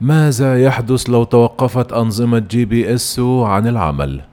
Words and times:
ماذا 0.00 0.64
يحدث 0.64 1.10
لو 1.10 1.24
توقفت 1.24 1.92
أنظمة 1.92 2.38
GPS 2.38 3.20
عن 3.20 3.66
العمل؟ 3.66 4.29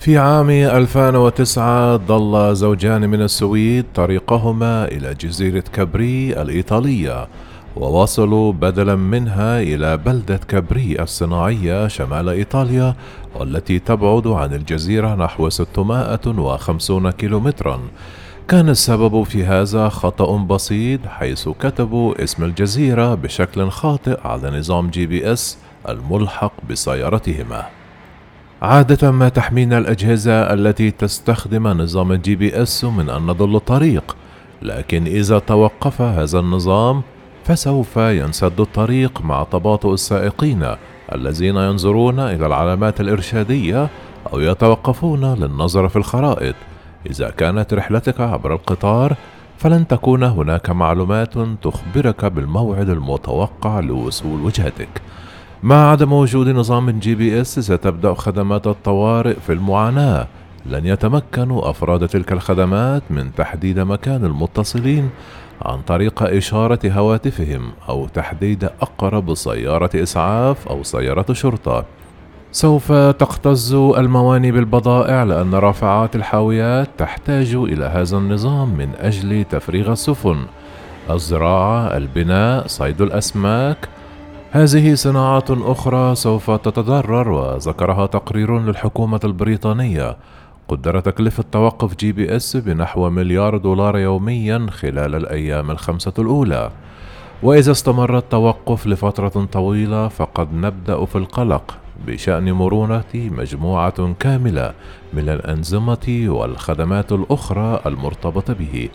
في 0.00 0.18
عام 0.18 0.50
2009 0.50 1.96
ضل 1.96 2.56
زوجان 2.56 3.10
من 3.10 3.22
السويد 3.22 3.84
طريقهما 3.94 4.84
إلى 4.84 5.14
جزيرة 5.14 5.64
كابري 5.72 6.42
الإيطالية 6.42 7.28
ووصلوا 7.76 8.52
بدلا 8.52 8.94
منها 8.94 9.60
إلى 9.60 9.96
بلدة 9.96 10.36
كاربي 10.48 10.96
الصناعية 11.00 11.88
شمال 11.88 12.28
إيطاليا 12.28 12.94
والتي 13.34 13.78
تبعد 13.78 14.26
عن 14.26 14.54
الجزيرة 14.54 15.14
نحو 15.14 15.48
650 15.48 17.10
كيلومترا. 17.10 17.80
كان 18.48 18.68
السبب 18.68 19.22
في 19.22 19.44
هذا 19.44 19.88
خطأ 19.88 20.36
بسيط 20.36 21.00
حيث 21.06 21.48
كتبوا 21.48 22.24
اسم 22.24 22.44
الجزيرة 22.44 23.14
بشكل 23.14 23.70
خاطئ 23.70 24.20
على 24.24 24.58
نظام 24.58 24.90
GPS 24.90 25.58
الملحق 25.88 26.52
بسيارتهما. 26.70 27.79
عادة 28.62 29.10
ما 29.10 29.28
تحمينا 29.28 29.78
الأجهزة 29.78 30.32
التي 30.32 30.90
تستخدم 30.90 31.68
نظام 31.68 32.12
ال 32.12 32.36
GPS 32.36 32.84
من 32.84 33.10
أن 33.10 33.26
نضل 33.26 33.56
الطريق، 33.56 34.16
لكن 34.62 35.06
إذا 35.06 35.38
توقف 35.38 36.02
هذا 36.02 36.38
النظام 36.38 37.02
فسوف 37.44 37.96
ينسد 37.96 38.60
الطريق 38.60 39.22
مع 39.22 39.44
تباطؤ 39.44 39.92
السائقين 39.92 40.66
الذين 41.14 41.56
ينظرون 41.56 42.20
إلى 42.20 42.46
العلامات 42.46 43.00
الإرشادية 43.00 43.88
أو 44.32 44.40
يتوقفون 44.40 45.34
للنظر 45.34 45.88
في 45.88 45.96
الخرائط. 45.96 46.54
إذا 47.10 47.30
كانت 47.30 47.74
رحلتك 47.74 48.20
عبر 48.20 48.54
القطار 48.54 49.16
فلن 49.58 49.86
تكون 49.86 50.22
هناك 50.22 50.70
معلومات 50.70 51.34
تخبرك 51.62 52.24
بالموعد 52.24 52.88
المتوقع 52.88 53.80
لوصول 53.80 54.40
وجهتك. 54.40 55.02
مع 55.62 55.90
عدم 55.90 56.12
وجود 56.12 56.48
نظام 56.48 56.90
GPS 56.90 57.58
ستبدأ 57.58 58.14
خدمات 58.14 58.66
الطوارئ 58.66 59.34
في 59.46 59.52
المعاناة. 59.52 60.26
لن 60.66 60.86
يتمكن 60.86 61.58
أفراد 61.58 62.08
تلك 62.08 62.32
الخدمات 62.32 63.02
من 63.10 63.34
تحديد 63.34 63.78
مكان 63.78 64.24
المتصلين 64.24 65.10
عن 65.62 65.80
طريق 65.82 66.22
إشارة 66.22 66.78
هواتفهم 66.84 67.70
أو 67.88 68.06
تحديد 68.06 68.64
أقرب 68.64 69.34
سيارة 69.34 69.90
إسعاف 69.94 70.68
أو 70.68 70.82
سيارة 70.82 71.32
شرطة. 71.32 71.84
سوف 72.52 72.92
تكتظ 72.92 73.74
المواني 73.74 74.52
بالبضائع 74.52 75.22
لأن 75.22 75.54
رافعات 75.54 76.16
الحاويات 76.16 76.88
تحتاج 76.98 77.54
إلى 77.54 77.84
هذا 77.84 78.16
النظام 78.16 78.68
من 78.68 78.88
أجل 78.98 79.44
تفريغ 79.44 79.92
السفن. 79.92 80.38
الزراعة 81.10 81.96
البناء 81.96 82.66
صيد 82.66 83.00
الأسماك 83.02 83.88
هذه 84.52 84.94
صناعات 84.94 85.50
أخرى 85.50 86.14
سوف 86.14 86.50
تتضرر 86.50 87.28
وذكرها 87.28 88.06
تقرير 88.06 88.58
للحكومة 88.58 89.20
البريطانية. 89.24 90.16
قدر 90.68 91.00
تكلفة 91.00 91.44
توقف 91.52 91.96
GPS 91.96 92.56
بنحو 92.56 93.10
مليار 93.10 93.56
دولار 93.56 93.98
يوميا 93.98 94.66
خلال 94.70 95.14
الأيام 95.14 95.70
الخمسة 95.70 96.12
الأولى. 96.18 96.70
وإذا 97.42 97.72
استمر 97.72 98.18
التوقف 98.18 98.86
لفترة 98.86 99.48
طويلة 99.52 100.08
فقد 100.08 100.54
نبدأ 100.54 101.04
في 101.04 101.16
القلق 101.16 101.78
بشأن 102.06 102.52
مرونة 102.52 103.14
مجموعة 103.14 104.12
كاملة 104.12 104.72
من 105.12 105.28
الأنظمة 105.28 106.24
والخدمات 106.28 107.12
الأخرى 107.12 107.80
المرتبطة 107.86 108.52
به. 108.54 108.88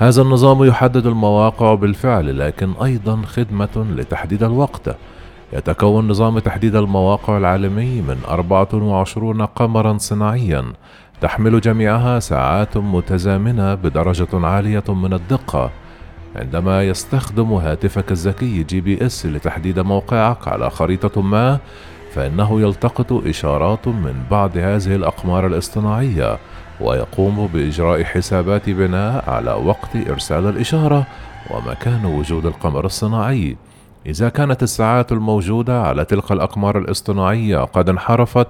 هذا 0.00 0.22
النظام 0.22 0.64
يحدد 0.64 1.06
المواقع 1.06 1.74
بالفعل 1.74 2.38
لكنه 2.38 2.72
أيضا 2.72 3.22
خدمة 3.26 3.86
لتحديد 3.96 4.42
الوقت. 4.42 4.96
يتكون 5.52 6.08
نظام 6.08 6.38
تحديد 6.38 6.76
المواقع 6.76 7.38
العالمي 7.38 8.00
من 8.00 8.16
24 8.28 9.42
قمرا 9.42 9.98
صناعيا 9.98 10.64
تحمل 11.20 11.60
جميعها 11.60 12.20
ساعات 12.20 12.76
متزامنة 12.76 13.74
بدرجة 13.74 14.46
عالية 14.46 14.84
من 14.88 15.12
الدقة. 15.12 15.70
عندما 16.36 16.82
يستخدم 16.82 17.52
هاتفك 17.52 18.12
الذكي 18.12 18.62
GPS 18.62 19.26
لتحديد 19.26 19.78
موقعك 19.78 20.48
على 20.48 20.70
خريطة 20.70 21.22
ما 21.22 21.58
فإنه 22.14 22.60
يلتقط 22.60 23.12
إشارات 23.12 23.88
من 23.88 24.22
بعض 24.30 24.56
هذه 24.56 24.94
الأقمار 24.94 25.46
الاصطناعية 25.46 26.38
ويقوم 26.80 27.46
بإجراء 27.46 28.04
حسابات 28.04 28.70
بناء 28.70 29.30
على 29.30 29.52
وقت 29.52 29.96
إرسال 30.10 30.46
الإشارة 30.46 31.06
ومكان 31.50 32.04
وجود 32.04 32.46
القمر 32.46 32.86
الصناعي. 32.86 33.56
إذا 34.06 34.28
كانت 34.28 34.62
الساعات 34.62 35.12
الموجودة 35.12 35.82
على 35.82 36.04
تلك 36.04 36.32
الأقمار 36.32 36.78
الاصطناعية 36.78 37.58
قد 37.58 37.88
انحرفت 37.88 38.48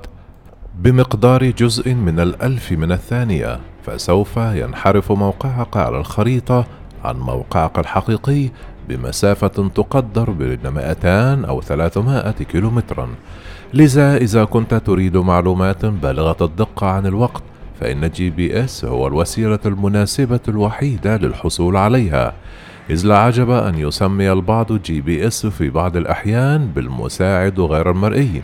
بمقدار 0.74 1.50
جزء 1.50 1.94
من 1.94 2.20
الألف 2.20 2.72
من 2.72 2.92
الثانية 2.92 3.60
فسوف 3.82 4.36
ينحرف 4.36 5.12
موقعك 5.12 5.76
على 5.76 5.98
الخريطة 5.98 6.66
عن 7.04 7.16
موقعك 7.16 7.78
الحقيقي 7.78 8.50
بمسافة 8.88 9.68
تقدر 9.74 10.30
بين 10.30 10.58
200 10.64 11.44
أو 11.44 11.60
300 11.60 12.30
كيلومترا. 12.30 13.08
لذا 13.74 14.16
إذا 14.16 14.44
كنت 14.44 14.74
تريد 14.74 15.16
معلومات 15.16 15.86
بالغة 15.86 16.36
الدقة 16.40 16.86
عن 16.86 17.06
الوقت 17.06 17.42
فإن 17.80 18.10
GPS 18.10 18.84
هو 18.84 19.06
الوسيلة 19.06 19.58
المناسبة 19.66 20.40
الوحيدة 20.48 21.16
للحصول 21.16 21.76
عليها. 21.76 22.32
إذ 22.90 23.06
لا 23.06 23.18
عجب 23.18 23.50
أن 23.50 23.78
يسمي 23.78 24.32
البعض 24.32 24.72
GPS 24.72 25.46
في 25.46 25.70
بعض 25.70 25.96
الأحيان 25.96 26.66
بالمساعد 26.66 27.60
غير 27.60 27.90
المرئي. 27.90 28.42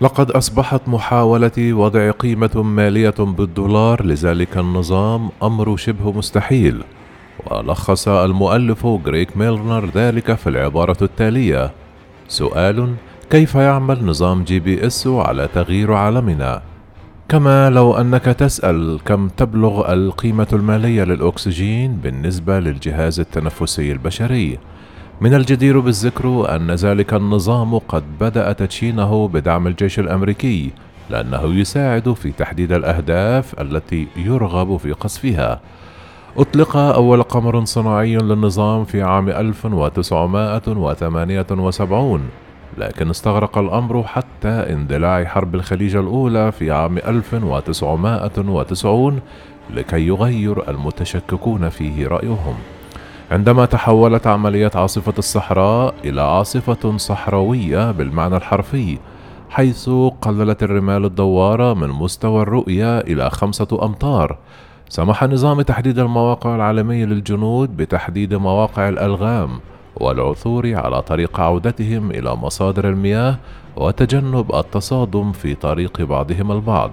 لقد 0.00 0.30
أصبحت 0.30 0.80
محاولة 0.86 1.72
وضع 1.72 2.10
قيمة 2.10 2.62
مالية 2.62 3.14
بالدولار 3.18 4.04
لذلك 4.04 4.56
النظام 4.56 5.30
أمر 5.42 5.76
شبه 5.76 6.12
مستحيل. 6.12 6.82
ولخص 7.50 8.08
المؤلف 8.08 8.86
غريغ 8.86 9.36
ميلنر 9.36 9.90
ذلك 9.94 10.34
في 10.34 10.46
العبارة 10.46 10.96
التالية. 11.02 11.70
سؤال 12.28 12.94
كيف 13.30 13.54
يعمل 13.54 14.04
نظام 14.04 14.44
GPS 14.44 15.06
على 15.06 15.48
تغيير 15.54 15.92
عالمنا؟ 15.92 16.62
كما 17.28 17.70
لو 17.70 17.94
أنك 17.94 18.24
تسأل 18.24 19.00
كم 19.04 19.28
تبلغ 19.28 19.92
القيمة 19.92 20.48
المالية 20.52 21.04
للأكسجين 21.04 21.96
بالنسبة 21.96 22.60
للجهاز 22.60 23.20
التنفسي 23.20 23.92
البشري. 23.92 24.58
من 25.20 25.34
الجدير 25.34 25.80
بالذكر 25.80 26.56
أن 26.56 26.70
ذلك 26.70 27.14
النظام 27.14 27.78
قد 27.78 28.02
بدأ 28.20 28.52
تدشينه 28.52 29.28
بدعم 29.28 29.66
الجيش 29.66 29.98
الأمريكي 29.98 30.70
لأنه 31.10 31.44
يساعد 31.44 32.12
في 32.12 32.32
تحديد 32.32 32.72
الأهداف 32.72 33.60
التي 33.60 34.06
يرغب 34.16 34.76
في 34.76 34.92
قصفها. 34.92 35.60
أطلق 36.38 36.76
أول 36.76 37.22
قمر 37.22 37.64
صناعي 37.64 38.16
للنظام 38.16 38.84
في 38.84 39.02
عام 39.02 39.28
1978 39.28 42.20
لكن 42.78 43.10
استغرق 43.10 43.58
الأمر 43.58 44.02
حتى 44.02 44.48
اندلاع 44.48 45.24
حرب 45.24 45.54
الخليج 45.54 45.96
الأولى 45.96 46.52
في 46.52 46.70
عام 46.70 46.98
1990 46.98 49.20
لكي 49.70 50.06
يغير 50.06 50.70
المتشككون 50.70 51.68
فيه 51.68 52.06
رأيهم. 52.06 52.54
عندما 53.30 53.64
تحولت 53.64 54.26
عملية 54.26 54.70
عاصفة 54.74 55.14
الصحراء 55.18 55.94
إلى 56.04 56.22
عاصفة 56.22 56.96
صحراوية 56.96 57.90
بالمعنى 57.90 58.36
الحرفي 58.36 58.98
حيث 59.50 59.90
قللت 60.20 60.62
الرمال 60.62 61.04
الدوارة 61.04 61.74
من 61.74 61.88
مستوى 61.88 62.42
الرؤية 62.42 62.98
إلى 62.98 63.30
خمسة 63.30 63.78
أمتار 63.82 64.36
سمح 64.92 65.24
نظام 65.24 65.62
تحديد 65.62 65.98
المواقع 65.98 66.54
العالمي 66.54 67.04
للجنود 67.04 67.76
بتحديد 67.76 68.34
مواقع 68.34 68.88
الألغام 68.88 69.60
والعثور 69.96 70.74
على 70.74 71.02
طريق 71.02 71.40
عودتهم 71.40 72.10
إلى 72.10 72.34
مصادر 72.34 72.88
المياه 72.88 73.36
وتجنب 73.76 74.54
التصادم 74.54 75.32
في 75.32 75.54
طريق 75.54 76.02
بعضهم 76.02 76.52
البعض. 76.52 76.90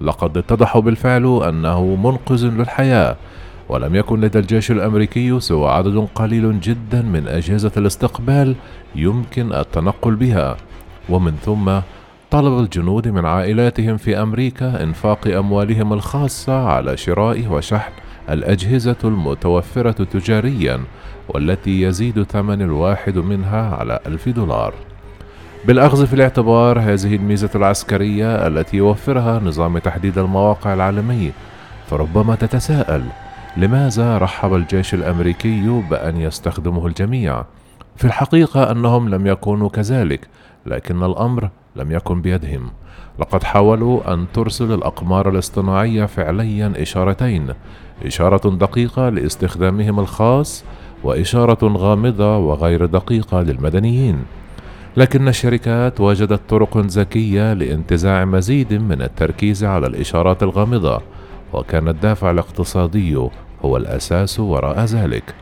لقد 0.00 0.38
اتضح 0.38 0.78
بالفعل 0.78 1.42
أنه 1.48 1.84
منقذ 1.94 2.46
للحياة 2.46 3.16
ولم 3.68 3.94
يكن 3.94 4.20
لدى 4.20 4.38
الجيش 4.38 4.70
الأمريكي 4.70 5.40
سوى 5.40 5.70
عدد 5.70 6.08
قليل 6.14 6.60
جدا 6.60 7.02
من 7.02 7.28
أجهزة 7.28 7.72
الاستقبال 7.76 8.56
يمكن 8.94 9.52
التنقل 9.52 10.14
بها. 10.14 10.56
ومن 11.08 11.32
ثم 11.32 11.80
طلب 12.32 12.58
الجنود 12.58 13.08
من 13.08 13.26
عائلاتهم 13.26 13.96
في 13.96 14.22
أمريكا 14.22 14.82
إنفاق 14.82 15.26
أموالهم 15.26 15.92
الخاصة 15.92 16.66
على 16.66 16.96
شراء 16.96 17.48
وشحن 17.50 17.92
الأجهزة 18.30 18.96
المتوفرة 19.04 20.04
تجاريا 20.04 20.80
والتي 21.28 21.82
يزيد 21.82 22.22
ثمن 22.22 22.62
الواحد 22.62 23.18
منها 23.18 23.76
على 23.76 24.00
ألف 24.06 24.28
دولار 24.28 24.74
بالأخذ 25.64 26.06
في 26.06 26.12
الاعتبار 26.12 26.78
هذه 26.78 27.16
الميزة 27.16 27.50
العسكرية 27.54 28.46
التي 28.46 28.76
يوفرها 28.76 29.40
نظام 29.40 29.78
تحديد 29.78 30.18
المواقع 30.18 30.74
العالمي 30.74 31.32
فربما 31.90 32.34
تتساءل 32.34 33.04
لماذا 33.56 34.18
رحب 34.18 34.54
الجيش 34.54 34.94
الأمريكي 34.94 35.82
بأن 35.90 36.16
يستخدمه 36.16 36.86
الجميع؟ 36.86 37.44
في 37.96 38.04
الحقيقة 38.04 38.70
أنهم 38.70 39.08
لم 39.08 39.26
يكونوا 39.26 39.68
كذلك 39.68 40.28
لكن 40.66 41.02
الأمر 41.02 41.48
لم 41.76 41.92
يكن 41.92 42.20
بيدهم. 42.20 42.70
لقد 43.18 43.42
حاولوا 43.42 44.14
أن 44.14 44.26
ترسل 44.34 44.72
الأقمار 44.72 45.28
الاصطناعية 45.28 46.06
فعليا 46.06 46.72
إشارتين 46.76 47.48
إشارة 48.06 48.50
دقيقة 48.50 49.08
لاستخدامهم 49.08 50.00
الخاص 50.00 50.64
وإشارة 51.04 51.76
غامضة 51.76 52.38
وغير 52.38 52.86
دقيقة 52.86 53.42
للمدنيين. 53.42 54.24
لكن 54.96 55.28
الشركات 55.28 56.00
وجدت 56.00 56.40
طرق 56.48 56.78
ذكية 56.78 57.52
لانتزاع 57.52 58.24
مزيد 58.24 58.72
من 58.72 59.02
التركيز 59.02 59.64
على 59.64 59.86
الإشارات 59.86 60.42
الغامضة 60.42 61.00
وكان 61.52 61.88
الدافع 61.88 62.30
الاقتصادي 62.30 63.28
هو 63.64 63.76
الأساس 63.76 64.40
وراء 64.40 64.84
ذلك. 64.84 65.34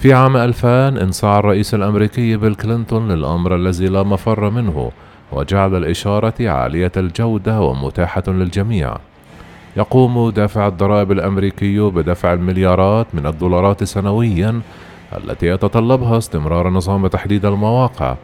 في 0.00 0.12
عام 0.12 0.36
2000 0.36 0.88
انصاع 0.88 1.38
الرئيس 1.38 1.74
الأمريكي 1.74 2.36
بيل 2.36 2.54
كلينتون 2.54 3.12
للأمر 3.12 3.56
الذي 3.56 3.86
لا 3.86 4.02
مفر 4.02 4.50
منه 4.50 4.90
وجعل 5.32 5.74
الإشارة 5.74 6.34
عالية 6.40 6.92
الجودة 6.96 7.60
ومتاحة 7.60 8.22
للجميع. 8.28 8.96
يقوم 9.76 10.30
دافع 10.30 10.66
الضرائب 10.66 11.12
الأمريكي 11.12 11.80
بدفع 11.80 12.32
المليارات 12.32 13.06
من 13.14 13.26
الدولارات 13.26 13.84
سنويا 13.84 14.60
التي 15.16 15.46
يتطلبها 15.46 16.18
استمرار 16.18 16.68
نظام 16.68 17.06
تحديد 17.06 17.46
المواقع 17.46 18.16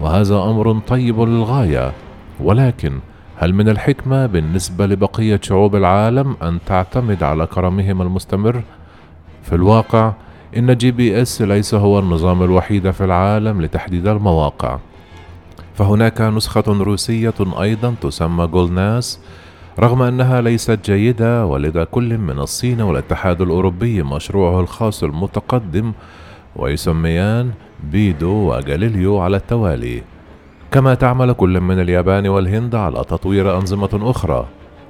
وهذا 0.00 0.36
أمر 0.36 0.78
طيب 0.88 1.20
للغاية. 1.20 1.92
ولكن 2.40 2.98
هل 3.36 3.54
من 3.54 3.68
الحكمة 3.68 4.26
بالنسبة 4.26 4.86
لبقية 4.86 5.40
شعوب 5.42 5.76
العالم 5.76 6.36
أن 6.42 6.58
تعتمد 6.66 7.22
على 7.22 7.46
كرمهم 7.46 8.02
المستمر؟ 8.02 8.62
في 9.42 9.54
الواقع 9.54 10.12
إن 10.56 10.76
GPS 10.76 11.42
ليس 11.42 11.74
هو 11.74 11.98
النظام 11.98 12.42
الوحيد 12.42 12.90
في 12.90 13.04
العالم 13.04 13.62
لتحديد 13.62 14.06
المواقع. 14.08 14.78
فهناك 15.74 16.20
نسخة 16.20 16.64
روسية 16.68 17.34
أيضا 17.40 17.94
تسمى 18.00 18.46
جلوناس 18.46 19.20
رغم 19.78 20.02
أنها 20.02 20.40
ليست 20.40 20.78
جيدة 20.84 21.46
ولدى 21.46 21.84
كل 21.84 22.18
من 22.18 22.38
الصين 22.38 22.80
والاتحاد 22.80 23.40
الأوروبي 23.40 24.02
مشروعه 24.02 24.60
الخاص 24.60 25.02
المتقدم 25.02 25.92
ويسميان 26.56 27.50
بيدو 27.92 28.52
وجاليليو 28.52 29.18
على 29.18 29.36
التوالي. 29.36 30.02
كما 30.72 30.94
تعمل 30.94 31.32
كل 31.32 31.60
من 31.60 31.80
اليابان 31.80 32.26
والهند 32.26 32.74
على 32.74 33.04
تطوير 33.04 33.56
أنظمة 33.56 34.10
أخرى. 34.10 34.46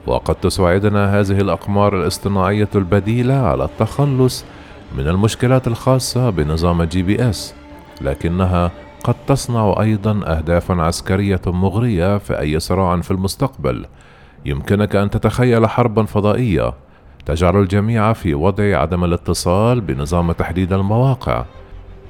وقد 0.06 0.34
تساعدنا 0.34 1.20
هذه 1.20 1.40
الأقمار 1.40 2.00
الاصطناعية 2.00 2.68
البديلة 2.74 3.34
على 3.34 3.64
التخلص 3.64 4.44
من 4.98 5.08
المشكلات 5.08 5.66
الخاصة 5.66 6.30
بنظام 6.30 6.82
GPS 6.82 7.54
لكنها 8.00 8.70
قد 9.04 9.14
تصنع 9.26 9.74
أيضا 9.80 10.20
أهدافا 10.26 10.74
عسكرية 10.74 11.40
مغرية 11.46 12.18
في 12.18 12.40
أي 12.40 12.60
صراع 12.60 13.00
في 13.00 13.10
المستقبل. 13.10 13.86
يمكنك 14.46 14.96
أن 14.96 15.10
تتخيل 15.10 15.66
حربا 15.66 16.04
فضائية 16.04 16.72
تجعل 17.26 17.56
الجميع 17.56 18.12
في 18.12 18.34
وضع 18.34 18.78
عدم 18.78 19.04
الاتصال 19.04 19.80
بنظام 19.80 20.32
تحديد 20.32 20.72
المواقع. 20.72 21.44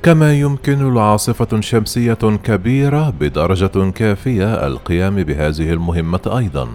كما 0.02 0.34
يمكن 0.34 0.94
لعاصفة 0.94 1.61
شمسية 1.61 2.38
كبيرة 2.44 3.11
بدرجة 3.11 3.90
كافية 3.90 4.67
القيام 4.67 5.23
بهذه 5.23 5.73
المهمة 5.73 6.38
أيضا. 6.38 6.69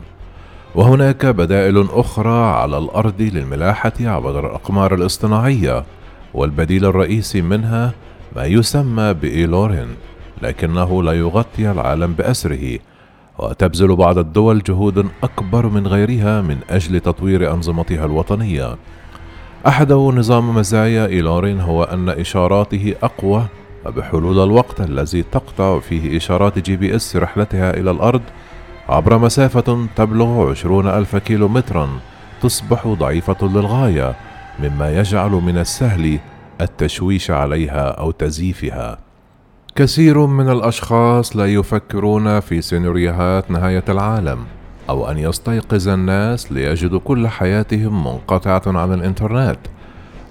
وهناك 0.75 1.25
بدائل 1.25 1.87
أخرى 1.91 2.45
على 2.45 2.77
الأرض 2.77 3.21
للملاحة 3.21 3.93
عبر 3.99 4.39
الأقمار 4.39 4.93
الاصطناعية. 4.93 5.83
والبديل 6.37 6.85
الرئيسي 6.85 7.41
منها 7.41 7.93
ما 8.35 8.45
يسمى 8.45 9.13
بإيلورين 9.13 9.87
لكنه 10.41 11.03
لا 11.03 11.11
يغطي 11.11 11.71
العالم 11.71 12.13
بأسره 12.13 12.79
وتبذل 13.39 13.95
بعض 13.95 14.17
الدول 14.17 14.63
جهود 14.63 15.07
أكبر 15.23 15.67
من 15.67 15.87
غيرها 15.87 16.41
من 16.41 16.57
أجل 16.69 16.99
تطوير 16.99 17.53
أنظمتها 17.53 18.05
الوطنية. 18.05 18.75
أحد 19.67 19.91
نظام 19.93 20.55
مزايا 20.55 21.05
eLoran 21.07 21.59
هو 21.61 21.83
أن 21.83 22.09
إشاراته 22.09 22.95
أقوى 23.03 23.45
وبحلول 23.85 24.43
الوقت 24.43 24.81
الذي 24.81 25.23
تقطع 25.23 25.79
فيه 25.79 26.17
إشارات 26.17 26.59
GPS 26.59 27.15
رحلتها 27.15 27.77
إلى 27.77 27.91
الأرض 27.91 28.21
عبر 28.89 29.17
مسافة 29.17 29.87
تبلغ 29.95 30.49
عشرون 30.51 30.87
ألف 30.87 31.15
كيلومترا 31.15 31.89
تصبح 32.41 32.87
ضعيفة 32.87 33.47
للغاية. 33.47 34.26
مما 34.59 34.99
يجعل 34.99 35.31
من 35.31 35.57
السهل 35.57 36.19
التشويش 36.61 37.31
عليها 37.31 37.89
أو 37.89 38.11
تزييفها 38.11 38.97
كثير 39.75 40.25
من 40.25 40.49
الأشخاص 40.49 41.35
لا 41.35 41.45
يفكرون 41.45 42.39
في 42.39 42.61
سيناريوهات 42.61 43.51
نهاية 43.51 43.83
العالم 43.89 44.45
أو 44.89 45.11
أن 45.11 45.17
يستيقظ 45.17 45.89
الناس 45.89 46.51
ليجدوا 46.51 46.99
كل 46.99 47.27
حياتهم 47.27 48.03
منقطعة 48.03 48.61
عن 48.65 48.93
الإنترنت 48.93 49.59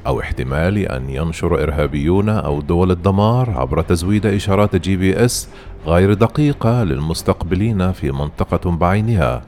أو 0.06 0.20
احتمال 0.20 0.78
أن 0.78 1.10
ينشر 1.10 1.62
إرهابيون 1.62 2.28
أو 2.28 2.60
دول 2.60 2.90
الدمار 2.90 3.50
عبر 3.50 3.82
تزويد 3.82 4.26
إشارات 4.26 4.76
GPS 4.76 5.48
غير 5.86 6.14
دقيقة 6.14 6.84
للمستقبلين 6.84 7.92
في 7.92 8.12
منطقة 8.12 8.70
بعينها. 8.70 9.42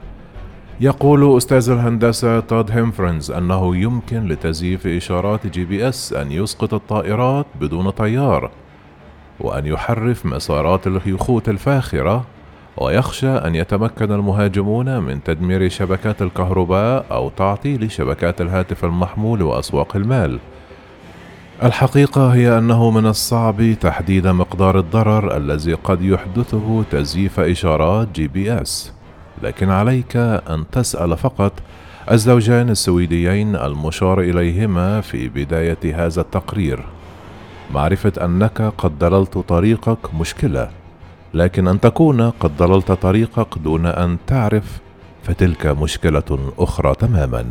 يقول 0.81 1.37
أستاذ 1.37 1.69
الهندسة 1.69 2.39
تود 2.39 2.71
هيمفريز 2.71 3.31
أنه 3.31 3.75
يمكن 3.75 4.27
لتزييف 4.27 4.87
إشارات 4.87 5.47
GPS 5.47 6.13
أن 6.13 6.31
يسقط 6.31 6.73
الطائرات 6.73 7.45
بدون 7.61 7.89
طيار، 7.89 8.51
وأن 9.39 9.65
يحرف 9.65 10.25
مسارات 10.25 10.87
اليخوت 10.87 11.49
الفاخرة 11.49 12.25
ويخشى 12.77 13.29
أن 13.29 13.55
يتمكن 13.55 14.11
المهاجمون 14.11 14.99
من 14.99 15.23
تدمير 15.23 15.69
شبكات 15.69 16.21
الكهرباء 16.21 17.05
أو 17.11 17.29
تعطيل 17.29 17.91
شبكات 17.91 18.41
الهاتف 18.41 18.85
المحمول 18.85 19.41
وأسواق 19.41 19.95
المال. 19.95 20.39
الحقيقة 21.63 22.33
هي 22.33 22.57
أنه 22.57 22.91
من 22.91 23.05
الصعب 23.05 23.73
تحديد 23.81 24.27
مقدار 24.27 24.79
الضرر 24.79 25.37
الذي 25.37 25.73
قد 25.73 26.01
يحدثه 26.01 26.83
تزييف 26.91 27.39
إشارات 27.39 28.07
GPS، 28.15 28.93
لكن 29.43 29.69
عليك 29.69 30.17
أن 30.17 30.65
تسأل 30.71 31.17
فقط 31.17 31.53
الزوجين 32.11 32.69
السويديين 32.69 33.55
المشار 33.55 34.21
إليهما 34.21 35.01
في 35.01 35.29
بداية 35.29 36.05
هذا 36.05 36.21
التقرير. 36.21 36.83
معرفة 37.73 38.25
أنك 38.25 38.61
قد 38.77 38.99
ضللت 38.99 39.37
طريقك 39.37 40.13
مشكلة 40.19 40.69
لكن 41.33 41.67
أن 41.67 41.79
تكون 41.79 42.29
قد 42.29 42.57
ضللت 42.57 42.91
طريقك 42.91 43.57
دون 43.57 43.85
أن 43.85 44.17
تعرف 44.27 44.79
فتلك 45.23 45.65
مشكلة 45.65 46.53
أخرى 46.59 46.95
تماما 46.95 47.45